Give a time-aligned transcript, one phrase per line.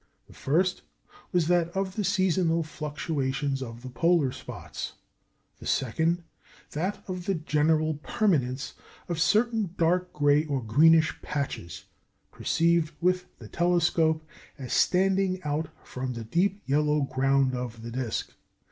[0.25, 0.81] The first
[1.31, 4.93] was that of the seasonal fluctuations of the polar spots;
[5.59, 6.23] the second,
[6.71, 8.73] that of the general permanence
[9.07, 11.83] of certain dark gray or greenish patches,
[12.31, 14.25] perceived with the telescope
[14.57, 18.33] as standing out from the deep yellow ground of the disc.